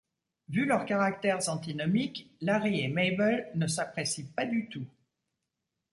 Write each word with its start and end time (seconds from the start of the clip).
Vu 0.49 0.65
leurs 0.65 0.87
caractères 0.87 1.47
antinomiques, 1.49 2.31
Larry 2.41 2.79
et 2.81 2.87
Mabel 2.87 3.51
ne 3.53 3.67
s'apprécient 3.67 4.25
pas 4.35 4.47
du 4.47 4.67
tout… 4.67 4.87